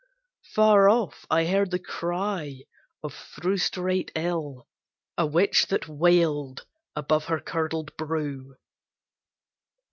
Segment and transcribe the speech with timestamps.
[0.55, 2.61] Far off, I heard the cry
[3.03, 4.67] of frustrate ill
[5.15, 8.55] A witch that wailed above her curdled brew.